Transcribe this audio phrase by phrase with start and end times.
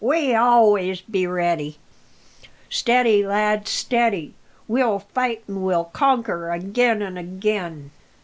[0.03, 1.77] "We always be ready!
[2.71, 4.33] Steady, lad, steady!
[4.67, 7.91] We'll fight an' we'll conquer agin and agin!"